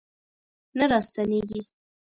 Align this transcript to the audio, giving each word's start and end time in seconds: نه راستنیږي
نه 0.77 0.85
راستنیږي 0.91 1.61